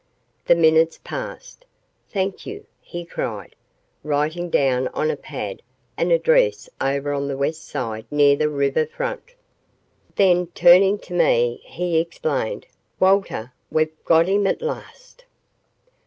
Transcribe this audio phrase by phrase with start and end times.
[0.47, 1.63] The minutes passed.
[2.09, 3.55] "Thank you," he cried,
[4.03, 5.61] writing down on a pad
[5.95, 9.35] an address over on the west side near the river front.
[10.15, 12.65] Then turning to me he explained,
[12.99, 15.25] "Walter, we've got him at last!"